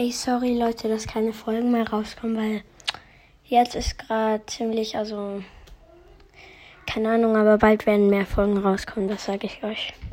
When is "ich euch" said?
9.48-9.92